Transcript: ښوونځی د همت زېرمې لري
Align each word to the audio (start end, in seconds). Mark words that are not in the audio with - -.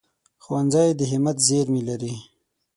ښوونځی 0.43 0.89
د 0.99 1.01
همت 1.11 1.37
زېرمې 1.47 1.81
لري 1.89 2.15